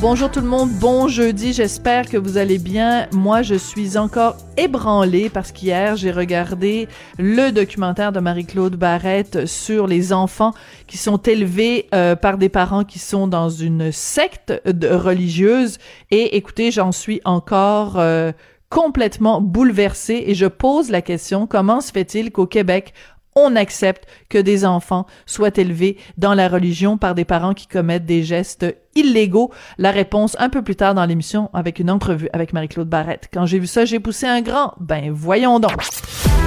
Bonjour 0.00 0.30
tout 0.30 0.40
le 0.40 0.46
monde, 0.46 0.70
bon 0.70 1.08
jeudi, 1.08 1.52
j'espère 1.52 2.08
que 2.08 2.16
vous 2.16 2.36
allez 2.36 2.58
bien. 2.58 3.06
Moi, 3.12 3.42
je 3.42 3.54
suis 3.54 3.96
encore 3.96 4.36
ébranlée 4.56 5.30
parce 5.30 5.50
qu'hier, 5.50 5.96
j'ai 5.96 6.10
regardé 6.10 6.88
le 7.18 7.50
documentaire 7.50 8.12
de 8.12 8.20
Marie-Claude 8.20 8.76
Barrette 8.76 9.46
sur 9.46 9.86
les 9.86 10.12
enfants 10.12 10.52
qui 10.86 10.98
sont 10.98 11.16
élevés 11.16 11.88
euh, 11.94 12.16
par 12.16 12.36
des 12.36 12.50
parents 12.50 12.84
qui 12.84 12.98
sont 12.98 13.26
dans 13.26 13.48
une 13.48 13.92
secte 13.92 14.52
religieuse. 14.66 15.78
Et 16.10 16.36
écoutez, 16.36 16.70
j'en 16.70 16.92
suis 16.92 17.20
encore... 17.24 17.98
Euh, 17.98 18.32
complètement 18.70 19.40
bouleversée 19.40 20.24
et 20.26 20.34
je 20.34 20.46
pose 20.46 20.90
la 20.90 21.00
question 21.00 21.46
comment 21.46 21.80
se 21.80 21.92
fait-il 21.92 22.32
qu'au 22.32 22.46
Québec 22.46 22.92
on 23.36 23.56
accepte 23.56 24.06
que 24.28 24.38
des 24.38 24.64
enfants 24.64 25.06
soient 25.26 25.56
élevés 25.56 25.98
dans 26.16 26.34
la 26.34 26.48
religion 26.48 26.98
par 26.98 27.14
des 27.14 27.24
parents 27.24 27.54
qui 27.54 27.66
commettent 27.66 28.06
des 28.06 28.22
gestes 28.22 28.66
illégaux? 28.94 29.52
La 29.78 29.90
réponse 29.90 30.36
un 30.38 30.48
peu 30.48 30.62
plus 30.62 30.76
tard 30.76 30.94
dans 30.94 31.04
l'émission 31.04 31.50
avec 31.52 31.78
une 31.78 31.90
entrevue 31.90 32.28
avec 32.32 32.52
Marie-Claude 32.52 32.88
Barrette. 32.88 33.28
Quand 33.32 33.46
j'ai 33.46 33.58
vu 33.58 33.66
ça, 33.66 33.84
j'ai 33.84 34.00
poussé 34.00 34.26
un 34.26 34.40
grand. 34.40 34.74
Ben, 34.78 35.10
voyons 35.10 35.58
donc. 35.60 35.72